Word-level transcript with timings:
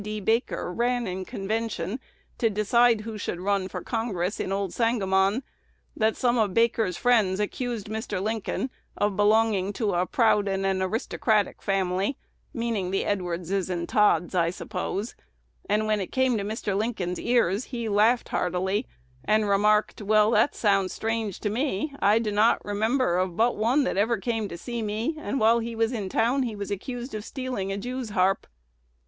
D. 0.03 0.19
Baker 0.19 0.73
ran 0.73 1.05
in 1.05 1.25
convention, 1.25 1.99
to 2.39 2.49
decide 2.49 3.01
who 3.01 3.19
should 3.19 3.39
run 3.39 3.67
for 3.67 3.83
Congress 3.83 4.39
in 4.39 4.51
old 4.51 4.73
Sangamon; 4.73 5.43
that 5.95 6.17
some 6.17 6.39
of 6.39 6.55
Baker's 6.55 6.97
friends 6.97 7.39
accused 7.39 7.87
Mr. 7.87 8.19
Lincoln 8.19 8.71
of 8.97 9.15
belonging 9.15 9.71
to 9.73 9.93
a 9.93 10.07
proud 10.07 10.47
and 10.47 10.65
an 10.65 10.81
aristocratic 10.81 11.61
family, 11.61 12.17
meaning 12.51 12.89
the 12.89 13.03
Edwardses 13.05 13.69
and 13.69 13.87
Todds, 13.87 14.33
I 14.33 14.49
suppose; 14.49 15.13
and, 15.69 15.85
when 15.85 16.01
it 16.01 16.11
came 16.11 16.35
to 16.39 16.43
Mr. 16.43 16.75
Lincoln's 16.75 17.19
ears, 17.19 17.65
he 17.65 17.87
laughed 17.87 18.29
heartily, 18.29 18.87
and 19.23 19.47
remarked, 19.47 20.01
'Well, 20.01 20.31
that 20.31 20.55
sounds 20.55 20.93
strange 20.93 21.39
to 21.41 21.51
me: 21.51 21.93
I 21.99 22.17
do 22.17 22.31
not 22.31 22.65
remember 22.65 23.19
of 23.19 23.37
but 23.37 23.55
one 23.55 23.83
that 23.83 23.97
ever 23.97 24.17
came 24.17 24.47
to 24.47 24.57
see 24.57 24.81
me, 24.81 25.15
and 25.19 25.39
while 25.39 25.59
he 25.59 25.75
was 25.75 25.91
in 25.91 26.09
town 26.09 26.41
he 26.41 26.55
was 26.55 26.71
accused 26.71 27.13
of 27.13 27.23
stealing 27.23 27.71
a 27.71 27.77
jew's 27.77 28.09
harp.' 28.09 28.47